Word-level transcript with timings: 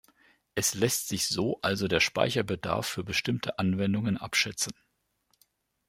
Es 0.55 0.73
lässt 0.73 1.09
sich 1.09 1.27
so 1.27 1.59
also 1.61 1.87
der 1.87 1.99
Speicherbedarf 1.99 2.87
für 2.87 3.03
bestimmte 3.03 3.59
Anwendungen 3.59 4.17
abschätzen. 4.17 4.73